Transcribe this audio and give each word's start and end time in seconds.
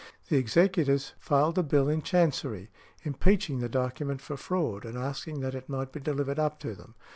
The 0.29 0.37
executors 0.37 1.13
filed 1.19 1.59
a 1.59 1.61
bill 1.61 1.87
in 1.87 2.01
chancery, 2.01 2.71
impeaching 3.03 3.59
the 3.59 3.69
document 3.69 4.19
for 4.19 4.35
fraud, 4.35 4.83
and 4.83 4.97
asking 4.97 5.41
that 5.41 5.53
it 5.53 5.69
might 5.69 5.91
be 5.91 5.99
delivered 5.99 6.39
up 6.39 6.59
to 6.61 6.73
them. 6.73 6.95